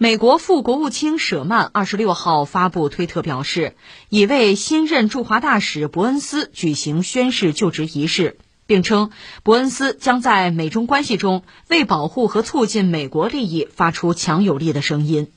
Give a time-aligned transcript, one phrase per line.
[0.00, 3.74] 美国副国务卿舍曼二十六号发布推特表示，
[4.08, 9.10] 已为新任驻华大使伯恩斯举行宣誓就职仪式，并称
[9.42, 15.32] 伯恩斯将在美中关系中为保护和促进美国利益发出强有力的声音。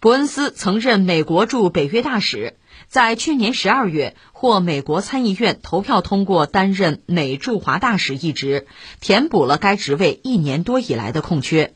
[0.00, 2.56] 伯恩斯曾任美国驻北约大使，
[2.86, 8.68] 在去年十二月获美国参议院投票通过担任美驻华大使一职，
[9.02, 11.74] 填补了该职位一年多以来的空缺。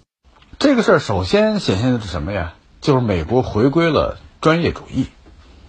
[0.59, 2.55] 这个事儿首先显现的是什么呀？
[2.80, 5.06] 就是美国回归了专业主义。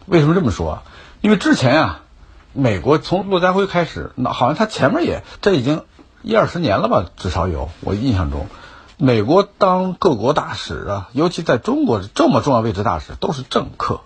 [0.05, 0.83] 为什么这么说？
[1.21, 2.01] 因为之前啊，
[2.53, 5.83] 美国从骆家辉开始，那好像他前面也这已经
[6.21, 8.47] 一二十年了吧，至少有我印象中，
[8.97, 14.01] 美国当各国大使啊，尤其在中国这么重要位置大使都是政客。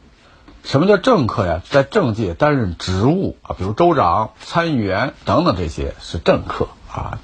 [0.63, 1.61] 什么叫政客呀？
[1.69, 7.19] 在政界担任职务啊，比如州长、参议员等等这些是政客啊。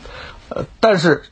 [0.49, 1.23] 呃，但是。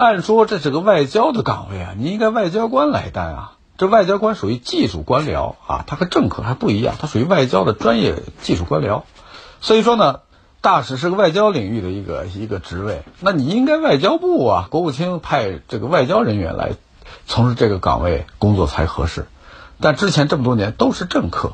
[0.00, 3.52] 按说这是个外交的岗位啊，你应该外交官来担啊。
[3.76, 9.02] 这外交官属于技术官僚啊，他和政客还不一样，他属于外交的专业技术官僚。
[9.60, 10.20] 所以说呢，
[10.62, 16.76] 大使是个外交领域的一个一个职位，那你应该外交部啊，国务卿派这个外交人员来
[17.26, 19.26] 从事这个岗位工作才合适。
[19.80, 21.52] 但之前这么多年都是政客，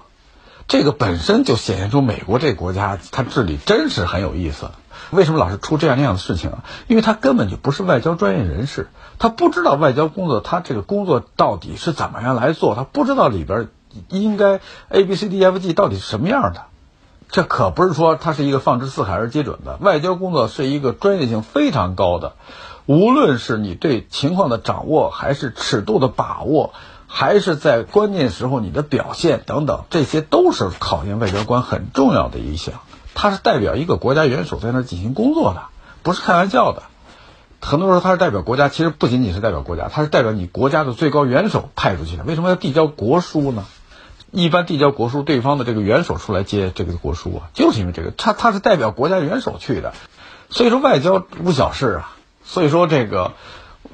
[0.69, 4.71] 这个本身就显现出美国这国家它治理真是很有意思。
[5.11, 6.65] 为什么老是出这样那样的事情啊？
[6.89, 13.69] 因为他根本就不是外交专业人士，他不知道外交工作，他这个工作到底是怎么样来做，他不知道里边
[14.09, 16.63] 应该 A B C D F G 到底是什么样的。
[17.29, 19.79] 这可不是说他是一个放之四海而皆准的。
[19.81, 22.35] 外交工作是一个专业性非常高的，
[22.87, 26.73] 无论是你对情况的掌握，还是尺度的把握，
[27.09, 32.75] 还是在关键时候你的表现等等，这些都是考验外交官很重要的一项。
[33.17, 35.63] 他是代表一个国家元首在那儿进行工作的，
[36.03, 36.83] 不是开玩笑的。
[37.61, 42.23] 很多人说他是代表国家，其实不仅仅是代表国家，他是代表你国家的最高元首派出去的。
[42.25, 43.65] 为什么要递交国书呢？
[44.31, 49.95] 一般递交国书，对方的这个元首出来接这个国书啊，就是因为这个，他他是代表国家元首去的。
[50.51, 52.13] 所以说外交无小事啊。
[52.45, 53.33] 所以说这个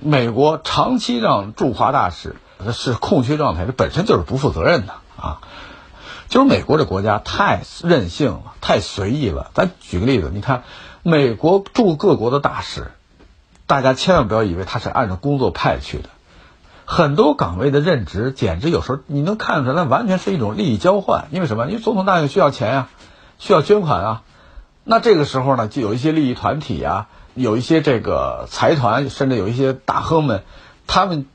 [0.00, 2.34] 美国长期让驻华大使
[2.72, 5.40] 是空缺状态，这本身就是不负责任的啊。
[6.32, 9.50] 就是美国这国家太任性了，太随意了。
[9.52, 10.62] 咱举个例子，你看，
[11.02, 12.90] 美国驻各国的大使，
[13.66, 16.08] 大家千万不要以为他是按照工作派去的，
[16.86, 21.26] 很多岗位的任职，简直有时候你能看出来，那完全是一种利益交换。
[21.32, 21.66] 因为什么？
[21.66, 22.88] 因为总统大选需要钱呀，
[23.38, 24.22] 需要捐款啊。
[24.84, 30.44] 那这个时候呢，就有一些利益团体啊，有一些这个财团，甚至有一些大亨们，
[30.86, 31.26] 他们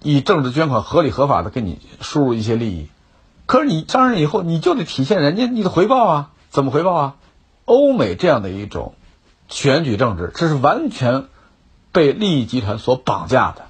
[0.00, 2.86] 以政治捐款合理合法的给你输入一些利益。
[3.46, 6.30] 可是你上任以后，你就得体现人家你的回报啊？
[6.50, 7.14] 怎么回报啊？
[7.64, 8.94] 欧美这样的一种
[9.48, 11.24] 选举政治，这是完全
[11.92, 13.66] 被利益集团所绑架的。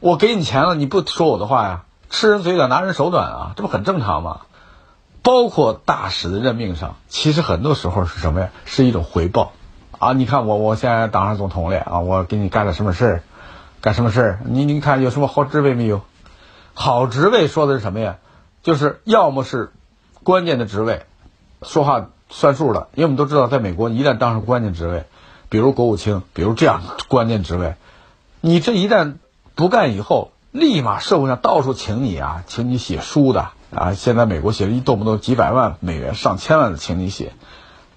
[0.00, 1.84] 我给你钱了，你不说我的话呀？
[2.10, 4.40] 吃人嘴短，拿人手短啊，这不很正常吗？
[5.22, 8.48] 包括大使的任命上，其实很多时候是什么呀？
[8.64, 9.52] 是一种回报
[9.98, 10.14] 啊！
[10.14, 13.22] 你看我，我现在当上总统了啊，我给你干了什么事儿？
[13.82, 14.40] 干什么事儿？
[14.46, 16.00] 你你看有什么好职位没有？
[16.72, 18.16] 好职位说的是什么呀？
[18.68, 19.72] 就是要么是
[20.22, 21.06] 关键的职位，
[21.62, 25.04] 说话算数的，因为我们都知道，在美国一旦当上关键职位，
[25.48, 27.76] 比如国务卿，比如这样关键职位，
[28.42, 29.14] 你这一旦
[29.54, 37.32] 不干以后，立马社会上到处请你啊，请你写书的啊，现在美国写一动不动几百万美元、上千万的请你写，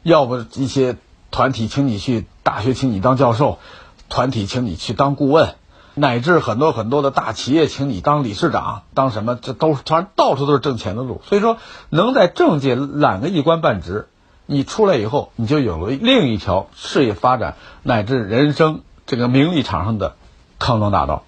[0.04, 0.96] 要不一些
[1.32, 3.60] 团体请你去大学，请你当教授，
[4.08, 5.54] 团体请你去当顾问。
[5.94, 11.22] 乃至很多很多的大企业请你当理事长，当什么，这都是反正到处都是挣钱的路。
[11.26, 11.58] 所以说，
[11.90, 14.08] 能在政界揽个一官半职，
[14.46, 20.16] 你出来以后，你就有了另一条事业发展乃至人生这个名利场上的
[20.60, 21.24] 康庄大道。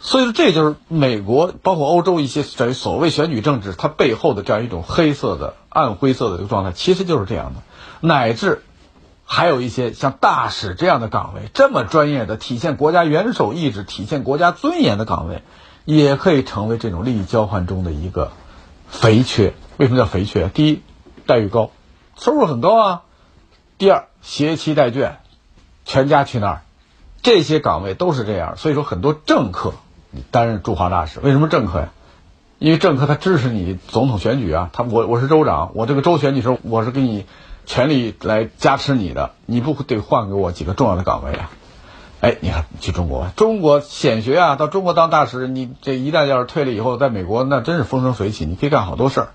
[0.00, 7.60] 所以说，这就是美国包括欧洲一些所谓选举政治它背后的这样一种黑色的暗灰色的一个状态，其实就是这样的，
[8.00, 8.62] 乃至。
[9.28, 15.42] 还有一些像大使这样的岗位，这么专业的体现国家元首意志、体现国家尊严的岗位，
[15.84, 18.30] 也可以成为这种利益交换中的一个
[18.86, 19.52] 肥缺。
[19.78, 20.48] 为什么叫肥缺？
[20.48, 20.82] 第一，
[21.26, 21.70] 待遇高，
[22.16, 23.02] 收入很高啊；
[23.78, 25.16] 第二，携妻带眷，
[25.84, 26.62] 全家去那儿，
[27.20, 28.56] 这些岗位都是这样。
[28.56, 29.74] 所以说，很多政客
[30.30, 31.88] 担任驻华大使，为什么政客呀？
[32.60, 37.26] 因为政客他支持你总统选举啊，他我我是州长，我这个州选举时候我是给你。
[37.66, 41.50] 权力来加持你的，你不得换给我几个重要的岗位啊？
[42.22, 49.28] 哎，你看去中国，中国显学啊，到中国当大使，你这一旦要是退了以后，在美国那真是风生水起，你可以干好多事儿。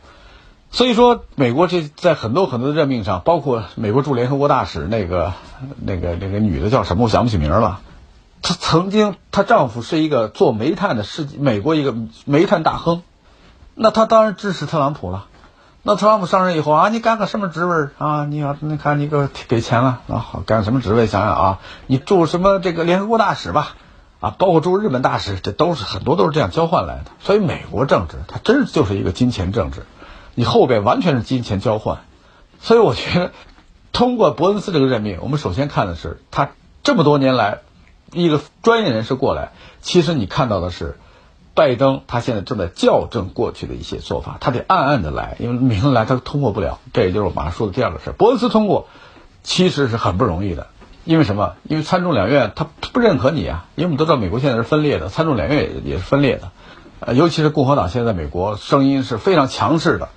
[0.71, 5.33] 所以说，美国这在很多很多的任命上，包括美国驻联合国大使那个
[5.79, 7.81] 那个那个女的叫什么，我想不起名了。
[8.41, 11.93] 她曾经她丈夫是一个做煤炭的世美国一个
[12.25, 13.03] 煤炭大亨，
[13.75, 15.27] 那她当然支持特朗普了。
[15.83, 18.25] 那特朗普上任以后啊，你干个什么职位啊？
[18.25, 20.17] 你要你看你给给钱了啊？
[20.19, 21.07] 好干什么职位？
[21.07, 23.69] 想想啊，你驻什么这个联合国大使吧，
[24.19, 27.05] 啊，包括驻日本大使，这都是很多都是这样交换来的。
[27.19, 29.87] 所以美国政治它真就是一个金钱政治，
[30.35, 32.01] 你后边完全是金钱交换。
[32.59, 33.31] 所以我觉得，
[33.91, 36.51] 通过伯恩斯这个任命，我们首先看的是他
[36.83, 37.61] 这么多年来
[38.13, 39.51] 一个专业人士过来，
[39.81, 40.99] 其实你看到的是。
[41.61, 46.79] 拜登他现在正在校正过去的一些做法，他得暗暗的来，因为明来他通过不了。
[46.91, 48.13] 这也就是我马上说的第二个事儿。
[48.13, 48.87] 伯恩斯通过
[49.43, 50.69] 其实是很不容易的，
[51.05, 51.53] 因为什么？
[51.61, 56.49] 因为参众两院他不认可你啊，因为我们都知道美国现在是分裂的，参众两院也也是分裂的，
[56.99, 60.09] 呃，尤其是共和党现在美国声音是非常强势的，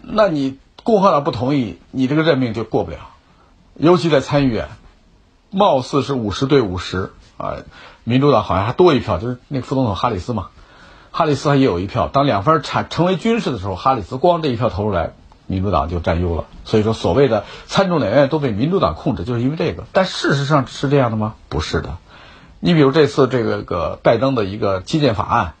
[0.00, 3.10] 那你共和党不同意，你这个任命就过不了，
[3.74, 4.70] 尤其在参议院，
[5.50, 7.56] 貌似是五十对五十啊，
[8.04, 10.48] 民主党好像还多一票，就是那个副总统哈里斯嘛。
[11.18, 12.06] 哈里斯还也有一票。
[12.06, 15.14] 当两分产成为军事的时候，哈里斯光这一票投出来，
[15.48, 16.44] 民主党就占优了。
[16.64, 19.82] 所以说，所谓的参众两院都被民主党控制，就是因为这个。
[19.90, 21.34] 但事实上是这样的吗？
[21.48, 21.96] 不是的。
[22.60, 25.54] 你比如这次这个个拜登的一个基建法案，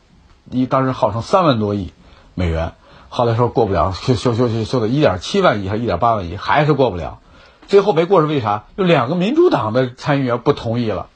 [0.44, 1.92] 你当时号称三万多亿
[2.36, 2.74] 美元，
[3.08, 7.18] 后来说过不了，修修修修修到一点七万亿还是一点八万亿，还是过不了。
[7.66, 8.66] 最后没过是为啥？
[8.76, 11.08] 有两个民主党的参议员不同意了。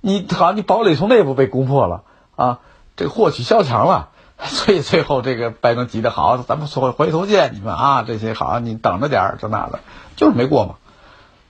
[0.00, 2.02] 你好像你堡垒从内部被攻破了
[2.34, 2.58] 啊。
[2.98, 4.08] 这个获取萧墙了，
[4.42, 9.78] 所以最后这个拜登急得好，咱们回回头见，你们啊这些好，你等着点儿这那的，
[10.16, 10.74] 就是没过嘛。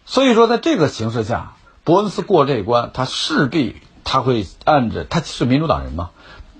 [0.04, 1.54] 所以说，在这个形势下，
[1.84, 6.10] 伯恩斯过这一关，他势必他会按着他是民主党人嘛，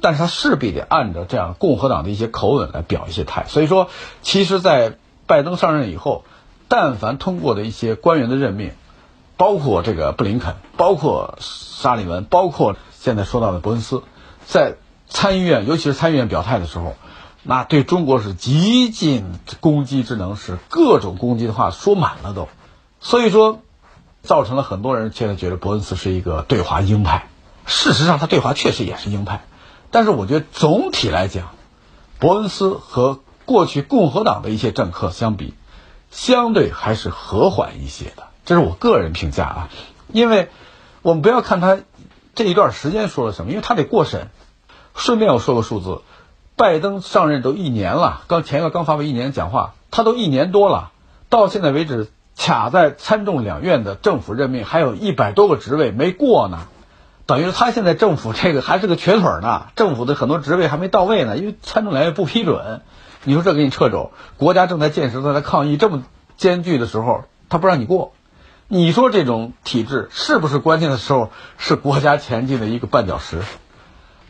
[0.01, 3.45] 但是他势必得按着这样共和党的一些口吻来表一些态。
[3.47, 3.89] 所以说，
[4.23, 4.97] 其实，在
[5.27, 6.25] 拜登上任以后，
[6.69, 8.73] 但凡通过的一些官员的任命，
[9.37, 14.03] 包括这个布林肯，包括沙利文，包括现在说到的伯恩斯。
[14.49, 14.77] 在
[15.11, 16.97] 参议院，尤其是参议院表态的时候，
[17.43, 22.49] 那对中国是极尽攻击之能，是各种攻击的话说满了都，
[22.99, 23.61] 所以说，
[24.23, 27.29] 造成了很多人现在觉得伯恩斯是一个对华鹰派。
[27.67, 29.45] 事实上，他对华确实也是鹰派，
[29.91, 31.51] 但是我觉得总体来讲，
[32.19, 35.53] 伯恩斯和过去共和党的一些政客相比，
[36.11, 39.69] 相对还是和缓一些的，这是我个人评价啊。
[40.11, 40.49] 因为
[41.03, 41.81] 我们不要看他
[42.39, 44.29] 这一段时间说了什么，因为他得过审。
[44.95, 46.03] 顺便我说个数字，
[46.55, 50.93] 拜登上任都一年了，刚前一个刚发布一年讲话，他都一年多了，
[51.31, 56.69] 到现在为止，卡在参众两院的政府任命还有一百多个职位没过呢，
[57.27, 62.83] 等于他现在政府这个还是个瘸腿呢，政府的很多职位还没到位呢，因为参众两院不批准，
[63.25, 66.05] 你说这给你撤走，国家正在建设、正在抗议这么
[66.37, 68.13] 艰巨的时候，他不让你过，
[68.71, 73.41] 你说这种体制是不是关键的时候是国家前进的一个绊脚石？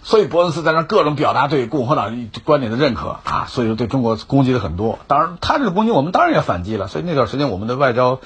[0.05, 5.01] 所以伯恩斯在那各种表达对共和党观点的认可啊，所以说对中国攻击的很多。
[5.09, 6.87] 当然，他这个攻击我们当然也反击了。
[6.87, 8.21] 所以那段时间我们的外交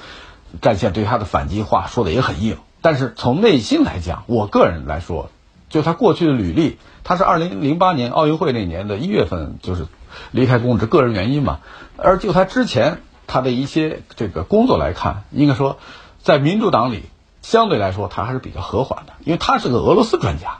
[0.61, 2.57] 战线对他的反击话说的也很硬。
[2.81, 5.31] 但是从内心来讲，我个人来说，
[5.69, 9.87] 就他过去的履历，他是二零零八年奥运会那年的一月份就是
[10.29, 11.57] 离开公职，个人原因嘛。
[11.97, 15.77] 而就他之前他的一些这个工作来看，应该说
[16.23, 17.03] 在民主党里
[17.43, 20.57] 相对来说他还是比较和缓的，因为他是个俄罗斯专家。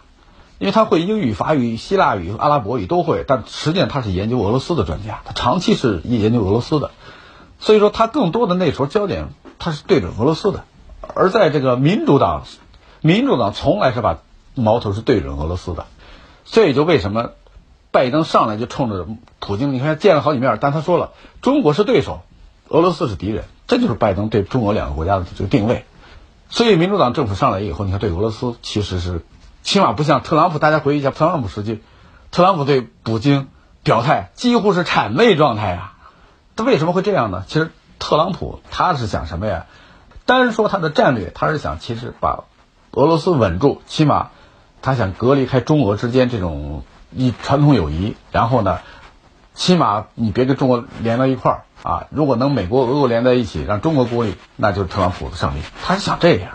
[0.60, 6.92] 因为他会英语、法语、希腊语、阿拉伯语都会，但实际上他是研究俄罗斯的专家，他长期是研究俄罗斯的，
[7.60, 9.30] 所以说他更多的那时候焦点
[9.60, 10.64] 他是对准俄罗斯的，
[11.16, 12.44] 而在这个民主党，
[13.02, 14.20] 民主党从来是把
[14.56, 15.86] 矛头是对准俄罗斯的，
[16.46, 17.32] 这也就为什么
[17.92, 19.06] 拜登上来就冲着
[19.40, 22.22] 普京，你看见了好几面，但他说了中国是对手，
[22.70, 23.44] 俄罗斯是敌人，
[23.74, 25.84] 这就是拜登对中俄两个国家的这个定位，
[26.50, 29.26] 所以民主党政府上来以后，你看对俄罗斯其实是。
[29.64, 31.82] 起码不像特朗普，大家回忆一下特朗普时期，
[32.32, 33.48] 特朗普对普京
[33.82, 35.94] 表态几乎是谄媚状态啊。
[36.58, 37.46] 他为什么会这样呢？
[37.48, 39.66] 其实特朗普他是想什么呀？
[40.26, 42.44] 单说他的战略，他是想其实把
[42.92, 44.32] 俄罗斯稳住，起码
[44.82, 48.80] 他想隔离开中俄之间这种一传统友谊，然后呢，
[49.54, 52.08] 起码你别跟中国连到一块儿啊。
[52.10, 55.60] 如果能美国俄国连在一起，让中国孤立，那就是特朗普的胜利。
[55.84, 56.54] 他是想这样，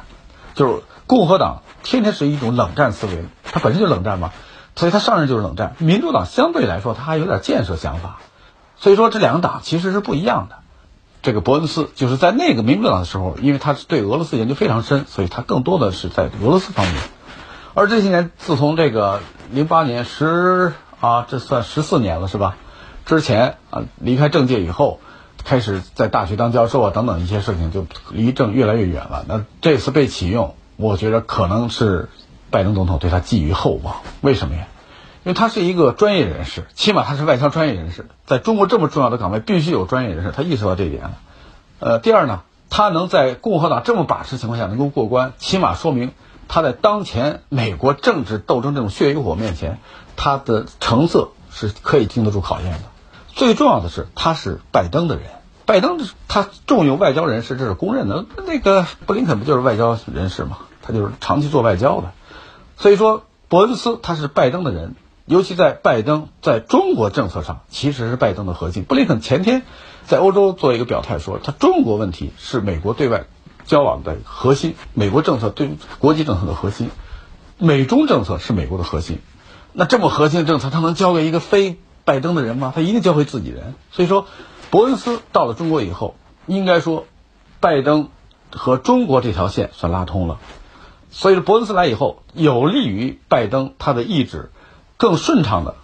[0.54, 1.62] 就是共和党。
[1.84, 4.32] 天天是一种冷战思维，他本身就冷战嘛，
[4.74, 5.76] 所以他上任就是冷战。
[5.78, 8.18] 民主党相对来说他还有点建设想法，
[8.76, 10.56] 所以说这两个党其实是不一样的。
[11.22, 16.96] 这个伯恩斯就是在那个民主党的时候，因为他是对俄罗斯研究非常深，所以他更多的是在俄罗斯方面。
[17.74, 19.20] 而这些年，自从这个
[19.50, 22.56] 零八年十啊，这算十四年了是吧？
[23.06, 25.00] 之前啊离开政界以后，
[25.48, 29.24] 开始在大学当教授啊等等一些事情，就离政越来越远了。
[29.26, 30.54] 那这次被启用。
[30.76, 32.10] 我觉得可能是
[32.50, 33.96] 拜登总统对他寄予厚望。
[34.20, 34.68] 为什么呀？
[35.24, 41.12] 因为他是一个专业人士，起码他是外交专业人士，在中国这么重要的岗位必须有专业人士，他意识到这一点了。
[41.78, 46.12] 呃，第二呢，他能在共和党这么把持情况下能够过关，起码说明
[46.46, 49.78] 他在当前美国政治斗争这种血与火面前，
[50.14, 52.80] 他的成色是可以经得住考验的。
[53.34, 55.24] 最重要的是，他是拜登的人，
[55.68, 58.24] 拜登他重用外交人士，这是公认的。
[58.46, 60.60] 那个布林肯不就是外交人士吗？
[60.80, 62.12] 他就是长期做外交的。
[62.78, 64.96] 所以说，伯恩斯他是拜登的人。
[65.26, 68.84] 尤其在拜登在中国政策上，其实是拜登的核心。
[68.84, 69.62] 布林肯前天
[70.06, 73.26] 在欧洲做一个表态，说他中国问题是美国对外
[73.66, 76.88] 交往的核心，美国政策对国际政策的核心，
[77.58, 79.18] 美中政策是美国的核心。
[79.74, 82.72] 那这么核心的政策，他能交给一个非拜登的人吗？
[82.74, 83.74] 他一定交给自己人。
[83.92, 84.26] 所以说，
[84.70, 87.06] 伯恩斯到了中国以后，应该说，
[87.60, 88.08] 拜登
[88.50, 90.38] 和中国这条线算拉通了。
[91.10, 94.50] 所以，伯恩斯来以后，有利于拜登他的意志。
[95.00, 95.76] 更顺畅的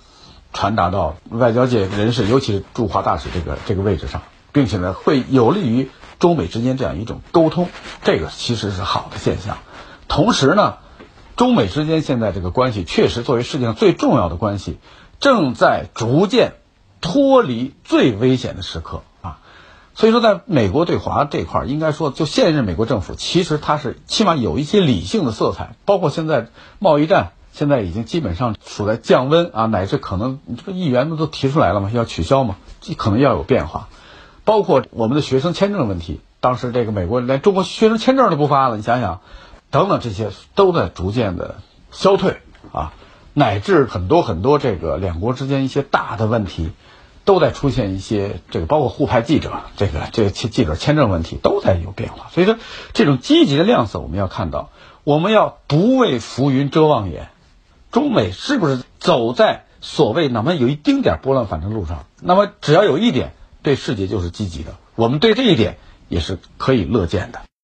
[0.53, 5.89] 传达到外交界人士，尤其是驻华大使这个这个位置上，并且呢，会有利于
[6.19, 7.69] 中美之间这样一种沟通，
[8.03, 9.59] 这个其实是好的现象。
[10.09, 10.79] 同时呢，
[11.37, 14.79] 中美之间现在这个关系确实作为世界上最重要的关系，
[15.21, 16.55] 正在逐渐
[17.05, 19.39] 脱离最危险的时刻啊。
[19.95, 27.33] 所以说，在美国对华这块儿，应该说，就现任美国政府，其实它是起码有一些理性的色彩，包括现在贸易战。
[27.53, 33.87] 现在已经基本上处在降温啊，乃至可能这个议员们都提出来了嘛，要取消嘛，这可能要有变化。
[34.45, 39.21] 包括我们的学生签证问题，当时这个美国连中国学生签证都不发了，你想想，
[39.71, 41.61] 等等这些都在逐渐的
[41.93, 42.39] 消退
[42.73, 42.93] 啊，
[43.35, 46.71] 乃至很多很多这个两国之间一些大的问题，
[47.25, 52.29] 都在出现一些这个包括互派记者这个这个记者签证问题都在有变化。
[52.33, 52.57] 所以说，
[52.93, 54.71] 这种积极的亮色我们要看到，
[55.03, 57.29] 我们要不畏浮云遮望眼。
[57.91, 62.07] 中美是不是走在所谓哪怕有一丁点波澜反正路上？
[62.21, 67.45] 那么只要有一点对世界就是积极的，我们对这一点也是可以乐见的。